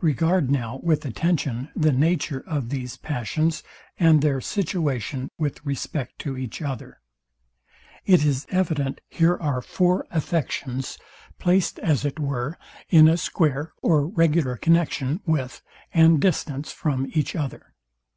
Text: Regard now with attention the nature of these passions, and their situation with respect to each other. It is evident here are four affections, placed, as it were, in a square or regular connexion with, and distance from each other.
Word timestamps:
Regard 0.00 0.52
now 0.52 0.78
with 0.84 1.04
attention 1.04 1.68
the 1.74 1.90
nature 1.90 2.44
of 2.46 2.68
these 2.68 2.96
passions, 2.96 3.64
and 3.98 4.22
their 4.22 4.40
situation 4.40 5.32
with 5.36 5.66
respect 5.66 6.16
to 6.20 6.38
each 6.38 6.62
other. 6.62 7.00
It 8.06 8.24
is 8.24 8.46
evident 8.50 9.00
here 9.08 9.36
are 9.38 9.60
four 9.60 10.06
affections, 10.12 10.96
placed, 11.40 11.80
as 11.80 12.04
it 12.04 12.20
were, 12.20 12.56
in 12.88 13.08
a 13.08 13.16
square 13.16 13.72
or 13.82 14.06
regular 14.06 14.56
connexion 14.56 15.22
with, 15.26 15.60
and 15.92 16.20
distance 16.20 16.70
from 16.70 17.10
each 17.12 17.34
other. 17.34 17.74